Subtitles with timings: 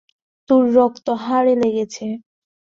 [0.49, 2.05] তোর রক্ত হাড়ে লেগেছে।